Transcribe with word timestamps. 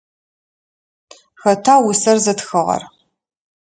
Хэта 1.41 1.73
усэр 1.87 2.17
зытхыгъэр? 2.23 2.81